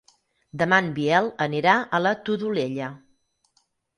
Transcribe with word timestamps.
Demà 0.59 0.79
en 0.83 0.87
Biel 0.95 1.27
anirà 1.45 1.75
a 1.97 2.01
la 2.05 2.15
Todolella. 2.29 2.87